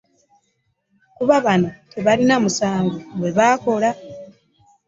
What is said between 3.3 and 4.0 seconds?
baakola